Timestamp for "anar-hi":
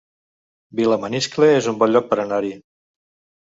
2.25-2.51